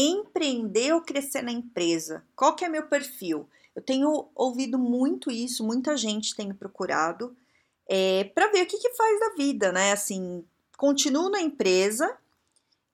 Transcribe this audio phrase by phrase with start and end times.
[0.00, 2.24] Empreender ou crescer na empresa?
[2.36, 3.48] Qual que é meu perfil?
[3.74, 7.36] Eu tenho ouvido muito isso, muita gente tem procurado
[7.88, 9.92] é, para ver o que, que faz da vida, né?
[9.92, 10.44] Assim,
[10.76, 12.16] continuo na empresa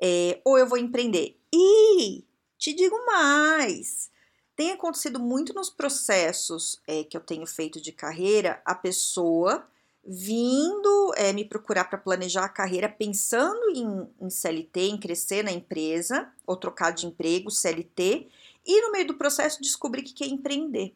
[0.01, 1.37] é, ou eu vou empreender?
[1.53, 2.25] E
[2.59, 4.11] te digo mais,
[4.57, 9.67] tem acontecido muito nos processos é, que eu tenho feito de carreira, a pessoa
[10.07, 15.51] vindo é, me procurar para planejar a carreira pensando em, em, CLT, em crescer na
[15.51, 18.29] empresa, ou trocar de emprego, CLT,
[18.67, 20.95] e no meio do processo descobrir que quer empreender.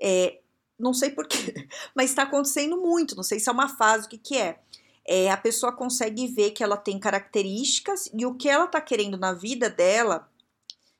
[0.00, 0.38] É,
[0.78, 4.18] não sei porquê, mas está acontecendo muito, não sei se é uma fase, o que,
[4.18, 4.60] que é.
[5.04, 5.30] é.
[5.30, 9.32] A pessoa consegue ver que ela tem características e o que ela está querendo na
[9.32, 10.30] vida dela,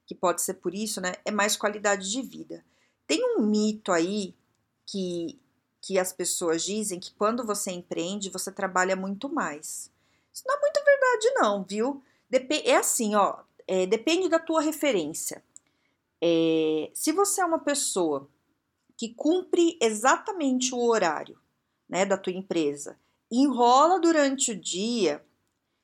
[0.06, 2.64] que pode ser por isso, né, é mais qualidade de vida.
[3.06, 4.34] Tem um mito aí
[4.86, 5.39] que
[5.81, 9.91] que as pessoas dizem que quando você empreende, você trabalha muito mais.
[10.33, 12.03] Isso não é muito verdade, não, viu?
[12.29, 15.43] Dep é assim, ó, é, depende da tua referência.
[16.20, 18.29] É, se você é uma pessoa
[18.97, 21.39] que cumpre exatamente o horário
[21.89, 22.98] né, da tua empresa,
[23.31, 25.25] enrola durante o dia,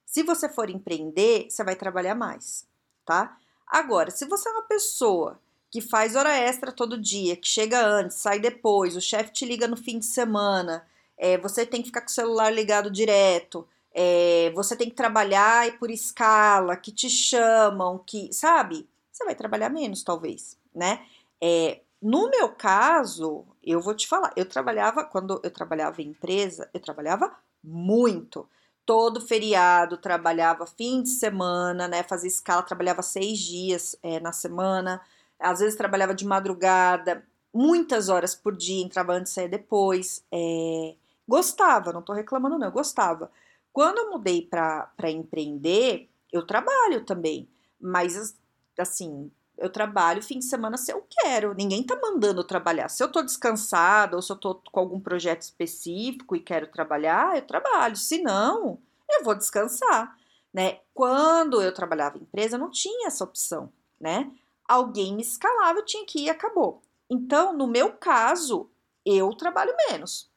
[0.04, 2.66] se você for empreender, você vai trabalhar mais,
[3.04, 3.38] tá?
[3.66, 5.40] Agora, se você é uma pessoa
[5.74, 9.66] que faz hora extra todo dia, que chega antes, sai depois, o chefe te liga
[9.66, 10.86] no fim de semana,
[11.18, 15.76] é, você tem que ficar com o celular ligado direto, é, você tem que trabalhar
[15.80, 18.88] por escala, que te chamam, que, sabe?
[19.10, 21.04] Você vai trabalhar menos, talvez, né?
[21.42, 26.70] É, no meu caso, eu vou te falar, eu trabalhava, quando eu trabalhava em empresa,
[26.72, 28.48] eu trabalhava muito.
[28.86, 32.04] Todo feriado, trabalhava fim de semana, né?
[32.04, 35.02] Fazia escala, trabalhava seis dias é, na semana
[35.38, 40.24] às vezes trabalhava de madrugada, muitas horas por dia, entrava antes e saía depois.
[40.32, 40.94] É,
[41.26, 43.30] gostava, não estou reclamando, não, eu gostava.
[43.72, 47.48] Quando eu mudei para empreender, eu trabalho também,
[47.80, 48.36] mas
[48.78, 52.88] assim, eu trabalho fim de semana se eu quero, ninguém tá mandando eu trabalhar.
[52.88, 57.36] Se eu tô descansada ou se eu tô com algum projeto específico e quero trabalhar,
[57.36, 57.96] eu trabalho.
[57.96, 58.78] Se não,
[59.10, 60.16] eu vou descansar,
[60.52, 60.80] né?
[60.92, 64.30] Quando eu trabalhava em empresa, não tinha essa opção, né?
[64.68, 66.82] Alguém me escalava, eu tinha que ir e acabou.
[67.08, 68.68] Então, no meu caso,
[69.04, 70.30] eu trabalho menos.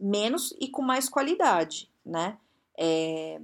[0.00, 2.38] Menos e com mais qualidade, né?
[2.76, 3.40] É,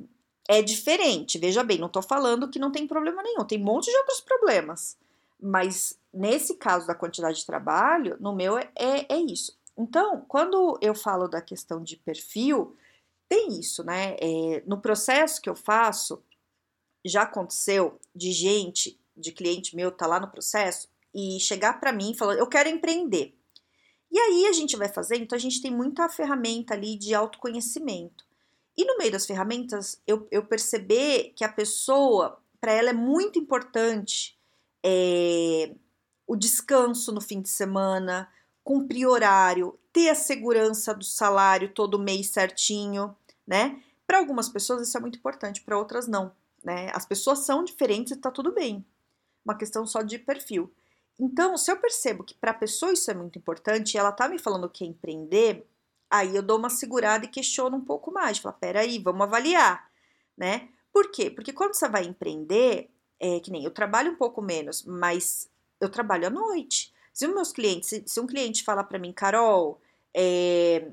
[0.49, 3.91] é diferente, veja bem, não tô falando que não tem problema nenhum, tem um monte
[3.91, 4.97] de outros problemas.
[5.41, 9.57] Mas nesse caso da quantidade de trabalho, no meu é, é, é isso.
[9.77, 12.77] Então, quando eu falo da questão de perfil,
[13.29, 14.17] tem isso, né?
[14.21, 16.23] É, no processo que eu faço,
[17.05, 22.11] já aconteceu de gente de cliente meu tá lá no processo e chegar para mim
[22.11, 23.35] e falar, eu quero empreender.
[24.11, 28.25] E aí a gente vai fazer, então a gente tem muita ferramenta ali de autoconhecimento.
[28.77, 33.39] E no meio das ferramentas, eu, eu perceber que a pessoa, para ela é muito
[33.39, 34.37] importante
[34.85, 35.75] é,
[36.27, 38.29] o descanso no fim de semana,
[38.65, 43.81] cumprir horário, ter a segurança do salário todo mês certinho, né?
[44.07, 46.33] Para algumas pessoas isso é muito importante, para outras não,
[46.65, 46.91] né?
[46.93, 48.85] As pessoas são diferentes e tá tudo bem
[49.44, 50.72] uma questão só de perfil.
[51.19, 54.28] Então, se eu percebo que para a pessoa isso é muito importante e ela tá
[54.28, 55.66] me falando que é empreender,
[56.10, 58.38] aí eu dou uma segurada e questiono um pouco mais.
[58.38, 59.88] Falo, peraí, vamos avaliar,
[60.37, 60.69] né?
[60.93, 61.31] Por quê?
[61.31, 62.91] Porque quando você vai empreender,
[63.21, 65.49] é que nem eu trabalho um pouco menos, mas
[65.81, 66.93] eu trabalho à noite.
[67.12, 69.81] Se meus clientes, se, se um cliente fala para mim, Carol,
[70.12, 70.88] é,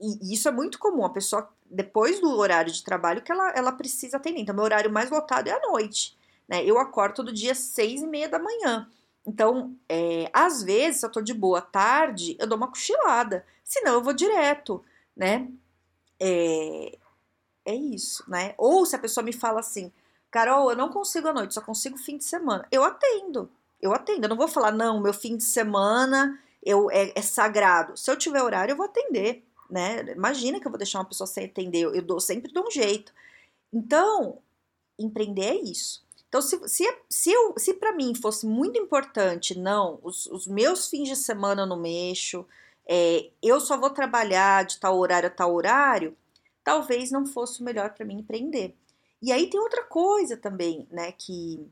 [0.00, 3.72] e isso é muito comum, a pessoa, depois do horário de trabalho, que ela, ela
[3.72, 4.40] precisa atender.
[4.40, 6.18] Então, meu horário mais lotado é à noite.
[6.52, 6.62] Né?
[6.66, 8.86] Eu acordo todo dia seis e meia da manhã.
[9.26, 13.46] Então, é, às vezes, se eu tô de boa tarde, eu dou uma cochilada.
[13.64, 14.84] Senão, eu vou direto,
[15.16, 15.48] né?
[16.20, 16.98] É,
[17.64, 18.54] é isso, né?
[18.58, 19.90] Ou se a pessoa me fala assim,
[20.30, 22.68] Carol, eu não consigo à noite, só consigo fim de semana.
[22.70, 23.50] Eu atendo,
[23.80, 24.26] eu atendo.
[24.26, 27.96] Eu não vou falar, não, meu fim de semana eu, é, é sagrado.
[27.96, 30.02] Se eu tiver horário, eu vou atender, né?
[30.12, 32.70] Imagina que eu vou deixar uma pessoa sem atender, eu, eu dou, sempre dou um
[32.70, 33.10] jeito.
[33.72, 34.38] Então,
[34.98, 36.02] empreender é isso.
[36.32, 41.06] Então, se, se, se, se para mim fosse muito importante, não, os, os, meus fins
[41.06, 42.46] de semana eu não mexo,
[42.88, 46.16] é, eu só vou trabalhar de tal horário a tal horário,
[46.64, 48.74] talvez não fosse o melhor para mim empreender.
[49.20, 51.70] E aí tem outra coisa também, né, que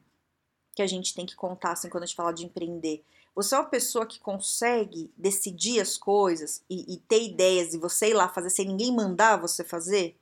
[0.74, 3.02] que a gente tem que contar assim, quando a gente fala de empreender.
[3.34, 8.10] Você é uma pessoa que consegue decidir as coisas e, e ter ideias e você
[8.10, 10.16] ir lá fazer sem ninguém mandar você fazer?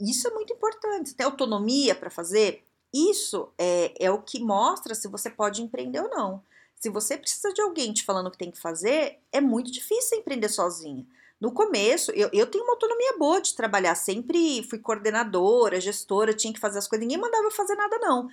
[0.00, 1.10] Isso é muito importante.
[1.10, 2.64] Você tem autonomia para fazer?
[2.94, 6.40] Isso é, é o que mostra se você pode empreender ou não.
[6.76, 10.18] Se você precisa de alguém te falando o que tem que fazer, é muito difícil
[10.18, 11.04] empreender sozinha.
[11.40, 16.52] No começo, eu, eu tenho uma autonomia boa de trabalhar, sempre fui coordenadora, gestora, tinha
[16.52, 18.28] que fazer as coisas, ninguém mandava fazer nada, não.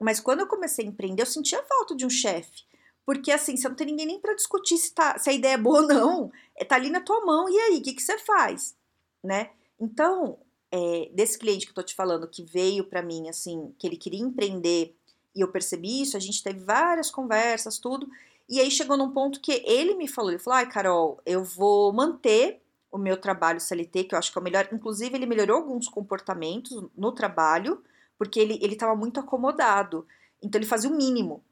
[0.00, 2.64] Mas quando eu comecei a empreender, eu sentia falta de um chefe.
[3.04, 5.58] Porque assim, você não tem ninguém nem para discutir se, tá, se a ideia é
[5.58, 6.32] boa ou não.
[6.56, 8.74] É, tá ali na tua mão, e aí, o que, que você faz?
[9.22, 9.50] Né?
[9.78, 10.38] Então,
[10.72, 13.96] é, desse cliente que eu tô te falando, que veio para mim, assim, que ele
[13.96, 14.94] queria empreender,
[15.34, 18.08] e eu percebi isso, a gente teve várias conversas, tudo,
[18.48, 21.92] e aí chegou num ponto que ele me falou, ele falou, ai, Carol, eu vou
[21.92, 25.58] manter o meu trabalho CLT, que eu acho que é o melhor, inclusive ele melhorou
[25.58, 27.82] alguns comportamentos no trabalho,
[28.18, 30.06] porque ele, ele tava muito acomodado,
[30.42, 31.44] então ele fazia o mínimo,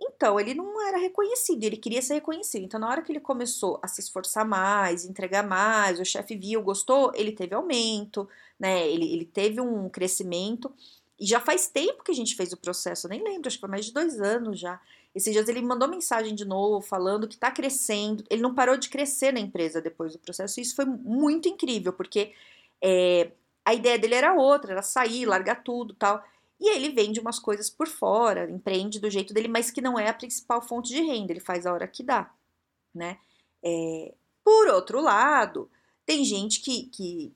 [0.00, 2.64] então, ele não era reconhecido, ele queria ser reconhecido.
[2.64, 6.62] Então, na hora que ele começou a se esforçar mais, entregar mais, o chefe viu,
[6.62, 8.28] gostou, ele teve aumento,
[8.58, 8.86] né?
[8.88, 10.72] Ele, ele teve um crescimento.
[11.18, 13.70] E já faz tempo que a gente fez o processo, nem lembro, acho que foi
[13.70, 14.78] mais de dois anos já.
[15.14, 18.22] Esses dias ele mandou mensagem de novo, falando que tá crescendo.
[18.28, 20.60] Ele não parou de crescer na empresa depois do processo.
[20.60, 22.34] E isso foi muito incrível, porque
[22.82, 23.30] é,
[23.64, 26.22] a ideia dele era outra, era sair, largar tudo tal.
[26.60, 30.08] E ele vende umas coisas por fora, empreende do jeito dele, mas que não é
[30.08, 32.30] a principal fonte de renda, ele faz a hora que dá,
[32.94, 33.18] né?
[33.62, 35.70] É, por outro lado,
[36.06, 37.32] tem gente que, que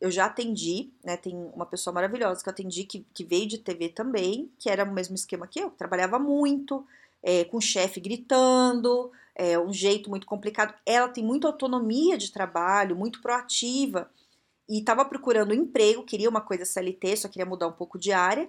[0.00, 1.16] eu já atendi, né?
[1.16, 4.84] Tem uma pessoa maravilhosa que eu atendi que, que veio de TV também, que era
[4.84, 6.86] o mesmo esquema que eu, que trabalhava muito,
[7.22, 10.74] é, com o chefe gritando, é, um jeito muito complicado.
[10.86, 14.10] Ela tem muita autonomia de trabalho, muito proativa,
[14.68, 18.12] e estava procurando um emprego, queria uma coisa CLT, só queria mudar um pouco de
[18.12, 18.48] área.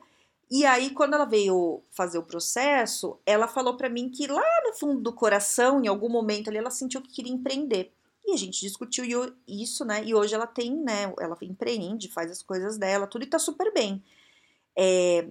[0.51, 4.73] E aí, quando ela veio fazer o processo, ela falou para mim que lá no
[4.73, 7.93] fundo do coração, em algum momento ali, ela sentiu que queria empreender.
[8.25, 9.05] E a gente discutiu
[9.47, 10.03] isso, né?
[10.03, 11.13] E hoje ela tem, né?
[11.21, 14.03] Ela empreende, faz as coisas dela, tudo e tá super bem.
[14.75, 15.29] É,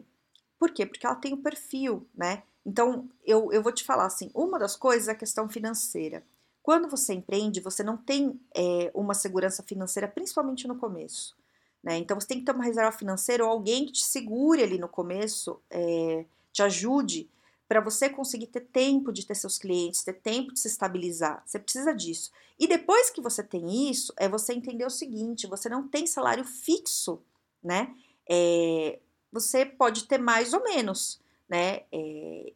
[0.58, 0.86] por quê?
[0.86, 2.42] Porque ela tem o perfil, né?
[2.64, 6.24] Então, eu, eu vou te falar assim: uma das coisas é a questão financeira.
[6.62, 11.36] Quando você empreende, você não tem é, uma segurança financeira, principalmente no começo.
[11.82, 11.98] Né?
[11.98, 14.88] Então você tem que ter uma reserva financeira ou alguém que te segure ali no
[14.88, 17.30] começo, é, te ajude
[17.66, 21.42] para você conseguir ter tempo de ter seus clientes, ter tempo de se estabilizar.
[21.46, 22.30] Você precisa disso.
[22.58, 26.44] E depois que você tem isso, é você entender o seguinte: você não tem salário
[26.44, 27.22] fixo,
[27.62, 27.94] né?
[28.28, 28.98] É,
[29.32, 31.84] você pode ter mais ou menos, né?
[31.92, 32.52] É,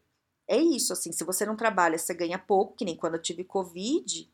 [0.48, 3.44] é isso, assim, se você não trabalha, você ganha pouco, que nem quando eu tive
[3.44, 4.28] Covid,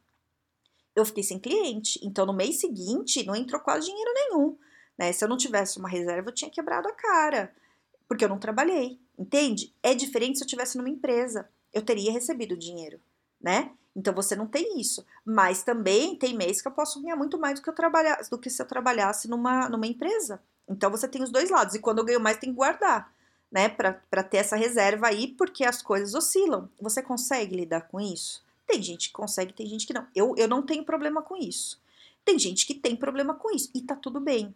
[0.97, 2.01] eu fiquei sem cliente.
[2.03, 4.59] Então, no mês seguinte, não entrou quase dinheiro nenhum.
[5.01, 5.15] Né?
[5.15, 7.51] Se eu não tivesse uma reserva, eu tinha quebrado a cara,
[8.07, 9.75] porque eu não trabalhei, entende?
[9.83, 13.01] É diferente se eu tivesse numa empresa, eu teria recebido dinheiro,
[13.41, 13.71] né?
[13.97, 15.07] Então você não tem isso.
[15.25, 18.39] Mas também tem mês que eu posso ganhar muito mais do que eu trabalhar, do
[18.39, 20.43] que se eu trabalhasse numa, numa empresa.
[20.69, 21.75] Então você tem os dois lados.
[21.75, 23.11] E quando eu ganho mais, tem que guardar
[23.51, 26.69] né, para ter essa reserva aí, porque as coisas oscilam.
[26.79, 28.45] Você consegue lidar com isso?
[28.67, 30.07] Tem gente que consegue, tem gente que não.
[30.15, 31.81] Eu, eu não tenho problema com isso.
[32.23, 34.55] Tem gente que tem problema com isso e tá tudo bem.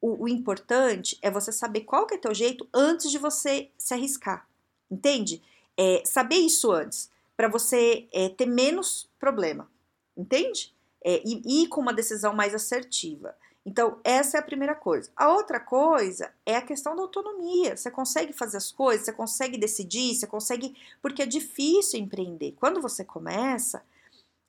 [0.00, 3.94] O, o importante é você saber qual que é teu jeito antes de você se
[3.94, 4.46] arriscar,
[4.90, 5.42] entende?
[5.76, 9.68] É, saber isso antes, para você é, ter menos problema,
[10.16, 10.74] entende?
[11.04, 13.34] É, e ir com uma decisão mais assertiva.
[13.66, 15.10] Então, essa é a primeira coisa.
[15.16, 17.76] A outra coisa é a questão da autonomia.
[17.76, 20.76] Você consegue fazer as coisas, você consegue decidir, você consegue.
[21.02, 22.54] Porque é difícil empreender.
[22.60, 23.82] Quando você começa,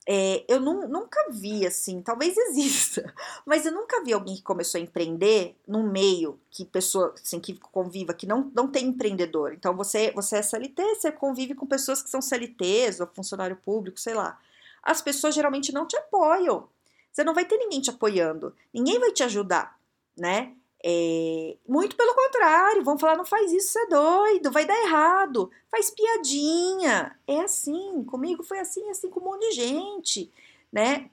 [0.10, 3.14] é, eu nu, nunca vi assim, talvez exista,
[3.46, 7.60] mas eu nunca vi alguém que começou a empreender num meio que pessoa assim, que
[7.60, 9.54] conviva, que não, não tem empreendedor.
[9.54, 14.00] Então você, você é CLT, você convive com pessoas que são CLTs ou funcionário público,
[14.00, 14.40] sei lá.
[14.82, 16.70] As pessoas geralmente não te apoiam.
[17.12, 19.78] Você não vai ter ninguém te apoiando, ninguém vai te ajudar,
[20.16, 20.54] né?
[20.84, 25.50] É, muito pelo contrário, vão falar: não faz isso, você é doido, vai dar errado,
[25.72, 27.18] faz piadinha.
[27.28, 30.32] É assim, comigo foi assim, assim com um monte de gente,
[30.72, 31.10] né?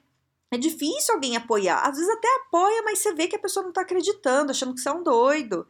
[0.51, 1.81] É difícil alguém apoiar.
[1.81, 4.79] Às vezes até apoia, mas você vê que a pessoa não está acreditando, achando que
[4.79, 5.67] você é um doido.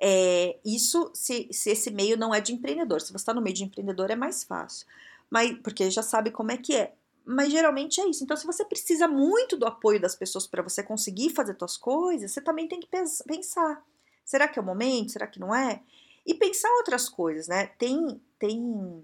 [0.00, 3.00] É, isso se, se esse meio não é de empreendedor.
[3.00, 4.86] Se você está no meio de empreendedor, é mais fácil.
[5.30, 8.24] Mas, porque já sabe como é que é mas geralmente é isso.
[8.24, 12.30] Então, se você precisa muito do apoio das pessoas para você conseguir fazer suas coisas,
[12.30, 13.84] você também tem que pensar:
[14.24, 15.12] será que é o momento?
[15.12, 15.82] Será que não é?
[16.26, 17.66] E pensar outras coisas, né?
[17.78, 19.02] Tem, tem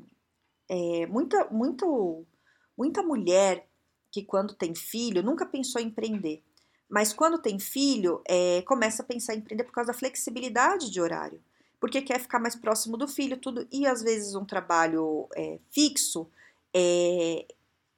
[0.69, 2.25] é, muita, muito,
[2.77, 3.67] muita mulher
[4.11, 6.43] que, quando tem filho, nunca pensou em empreender.
[6.89, 11.01] Mas quando tem filho, é, começa a pensar em empreender por causa da flexibilidade de
[11.01, 11.43] horário.
[11.81, 13.67] porque quer ficar mais próximo do filho, tudo.
[13.71, 16.29] E às vezes um trabalho é, fixo
[16.75, 17.47] é,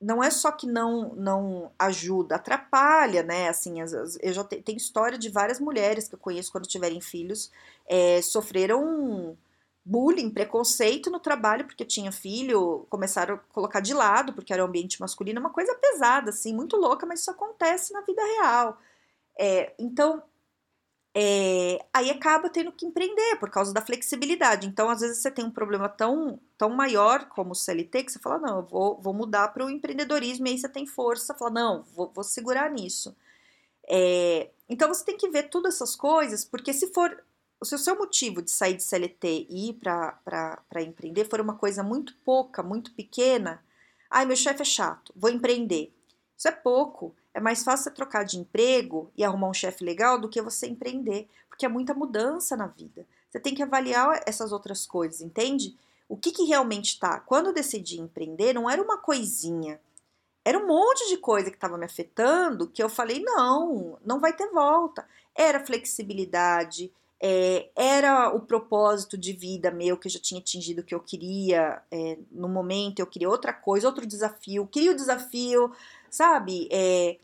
[0.00, 3.49] não é só que não não ajuda, atrapalha, né?
[3.49, 6.66] Assim, as, as, eu já te, tem história de várias mulheres que eu conheço quando
[6.66, 7.50] tiverem filhos
[7.87, 9.37] é, sofreram
[9.85, 14.69] bullying, preconceito no trabalho porque tinha filho, começaram a colocar de lado porque era um
[14.69, 18.78] ambiente masculino, uma coisa pesada, assim, muito louca, mas isso acontece na vida real.
[19.38, 20.23] É, então
[21.14, 24.67] é, aí acaba tendo que empreender por causa da flexibilidade.
[24.67, 28.19] Então, às vezes, você tem um problema tão, tão maior como o CLT que você
[28.21, 31.50] fala: não, eu vou, vou mudar para o empreendedorismo, e aí você tem força, fala:
[31.50, 33.17] não, vou, vou segurar nisso.
[33.88, 37.25] É, então, você tem que ver todas essas coisas, porque se for.
[37.62, 41.83] Se o seu motivo de sair de CLT e ir para empreender for uma coisa
[41.83, 43.62] muito pouca, muito pequena,
[44.11, 45.93] ai, meu chefe é chato, vou empreender.
[46.38, 47.14] Isso é pouco.
[47.33, 51.29] É mais fácil trocar de emprego e arrumar um chefe legal do que você empreender,
[51.49, 53.07] porque é muita mudança na vida.
[53.29, 55.77] Você tem que avaliar essas outras coisas, entende?
[56.09, 57.21] O que, que realmente tá?
[57.21, 59.81] Quando eu decidi empreender, não era uma coisinha.
[60.45, 64.33] Era um monte de coisa que estava me afetando que eu falei: não, não vai
[64.33, 65.07] ter volta.
[65.37, 70.85] Era flexibilidade, é, era o propósito de vida meu que eu já tinha atingido o
[70.85, 75.71] que eu queria é, no momento, eu queria outra coisa, outro desafio, queria o desafio
[76.11, 76.69] sabe?
[76.71, 77.19] É,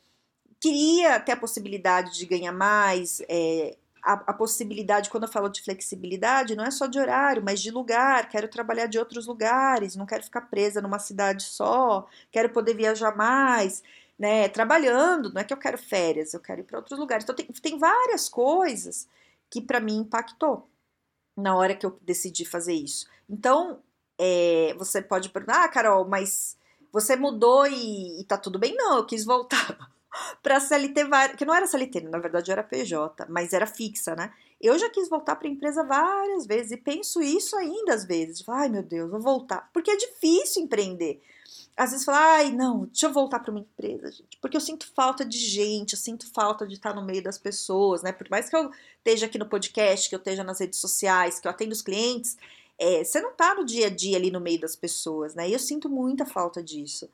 [0.61, 5.62] queria ter a possibilidade de ganhar mais, é, a, a, possibilidade, quando eu falo de
[5.62, 8.28] flexibilidade, não é só de horário, mas de lugar.
[8.28, 13.16] Quero trabalhar de outros lugares, não quero ficar presa numa cidade só, quero poder viajar
[13.16, 13.83] mais,
[14.19, 14.49] né?
[14.49, 17.25] Trabalhando, não é que eu quero férias, eu quero ir para outros lugares.
[17.25, 19.09] Então, tem, tem várias coisas
[19.50, 20.69] que para mim impactou
[21.37, 23.07] na hora que eu decidi fazer isso.
[23.28, 23.81] Então,
[24.19, 26.57] é, você pode perguntar, ah, Carol, mas
[26.97, 28.75] você mudou e, e tá tudo bem?
[28.75, 29.76] Não, eu quis voltar
[30.43, 31.03] para CLT,
[31.37, 34.33] que não era CLT, na verdade era PJ, mas era fixa, né?
[34.59, 38.43] Eu já quis voltar para a empresa várias vezes e penso isso ainda às vezes.
[38.49, 39.69] Ai, meu Deus, vou voltar.
[39.75, 41.21] Porque é difícil empreender.
[41.76, 44.91] Às vezes fala, ai, não, deixa eu voltar para uma empresa, gente, porque eu sinto
[44.95, 48.11] falta de gente, eu sinto falta de estar no meio das pessoas, né?
[48.11, 51.47] Por mais que eu esteja aqui no podcast, que eu esteja nas redes sociais, que
[51.47, 52.38] eu atendo os clientes,
[52.78, 55.49] é, você não tá no dia a dia ali no meio das pessoas, né?
[55.49, 57.09] E eu sinto muita falta disso.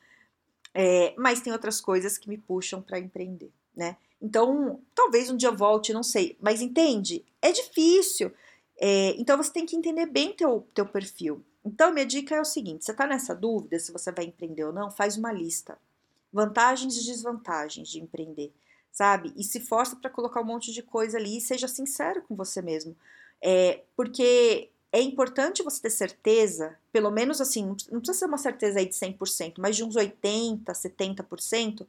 [0.74, 3.96] É, mas tem outras coisas que me puxam para empreender, né?
[4.20, 6.36] Então, talvez um dia volte, não sei.
[6.40, 7.24] Mas entende?
[7.40, 8.32] É difícil.
[8.78, 11.44] É, então você tem que entender bem teu, teu perfil.
[11.64, 14.72] Então, minha dica é o seguinte: você tá nessa dúvida se você vai empreender ou
[14.72, 15.78] não, faz uma lista.
[16.32, 18.52] Vantagens e desvantagens de empreender,
[18.90, 19.32] sabe?
[19.36, 22.62] E se força para colocar um monte de coisa ali e seja sincero com você
[22.62, 22.96] mesmo.
[23.40, 28.78] É, porque é importante você ter certeza, pelo menos assim, não precisa ser uma certeza
[28.78, 31.86] aí de 100%, mas de uns 80%, 70%,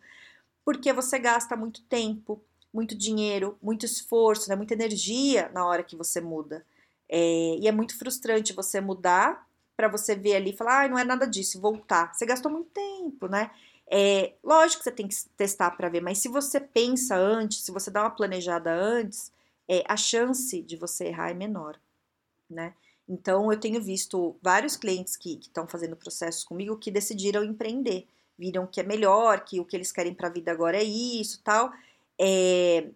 [0.63, 2.41] porque você gasta muito tempo,
[2.73, 6.65] muito dinheiro, muito esforço, né, muita energia na hora que você muda.
[7.09, 9.45] É, e é muito frustrante você mudar
[9.75, 12.13] para você ver ali e falar, ah, não é nada disso, voltar.
[12.13, 13.51] Você gastou muito tempo, né?
[13.91, 17.71] É, lógico que você tem que testar para ver, mas se você pensa antes, se
[17.71, 19.31] você dá uma planejada antes,
[19.67, 21.77] é, a chance de você errar é menor,
[22.53, 22.73] né?
[23.07, 28.07] Então, eu tenho visto vários clientes que estão fazendo processos comigo que decidiram empreender,
[28.37, 31.41] viram que é melhor, que o que eles querem para a vida agora é isso
[31.43, 31.71] tal.
[32.19, 32.87] É,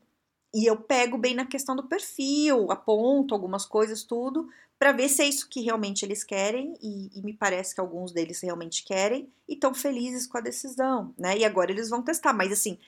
[0.53, 4.49] e eu pego bem na questão do perfil, aponto algumas coisas, tudo,
[4.79, 8.11] para ver se é isso que realmente eles querem, e, e me parece que alguns
[8.11, 11.37] deles realmente querem, e estão felizes com a decisão, né?
[11.37, 12.79] E agora eles vão testar, mas assim,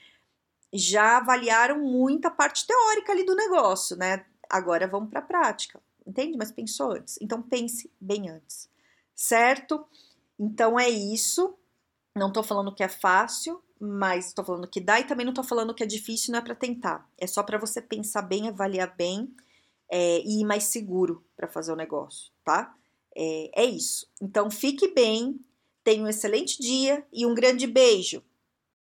[0.73, 4.25] já avaliaram muita parte teórica ali do negócio, né?
[4.49, 6.37] Agora vamos para a prática entende?
[6.37, 7.17] Mas pensou antes.
[7.21, 8.69] Então pense bem antes,
[9.15, 9.85] certo?
[10.37, 11.55] Então é isso.
[12.15, 15.43] Não tô falando que é fácil, mas tô falando que dá e também não tô
[15.43, 17.09] falando que é difícil, não é para tentar.
[17.17, 19.33] É só para você pensar bem, avaliar bem
[19.89, 22.75] é, e ir mais seguro para fazer o negócio, tá?
[23.15, 24.07] É, é isso.
[24.21, 25.39] Então fique bem,
[25.83, 28.21] tenha um excelente dia e um grande beijo.